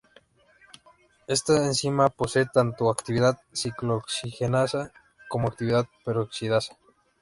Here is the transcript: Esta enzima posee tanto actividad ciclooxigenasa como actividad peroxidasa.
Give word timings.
Esta 1.27 1.57
enzima 1.63 2.09
posee 2.09 2.47
tanto 2.51 2.89
actividad 2.89 3.37
ciclooxigenasa 3.53 4.91
como 5.29 5.47
actividad 5.47 5.85
peroxidasa. 6.03 6.75